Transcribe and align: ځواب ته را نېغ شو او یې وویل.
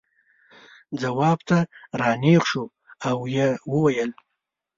ځواب 1.01 1.39
ته 1.49 1.57
را 1.99 2.11
نېغ 2.23 2.41
شو 2.51 2.63
او 3.09 3.17
یې 3.35 3.47
وویل. 3.71 4.11